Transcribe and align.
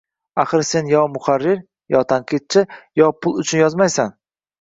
Axir, 0.43 0.61
sen 0.69 0.87
yo 0.91 1.01
muharrir, 1.17 1.61
yo 1.95 2.01
tanqidchi, 2.13 2.63
yo 3.01 3.11
pul 3.21 3.37
uchun 3.45 3.63
yozmaysan 3.63 4.11